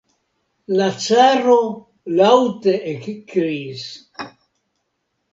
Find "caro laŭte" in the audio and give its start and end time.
1.01-2.73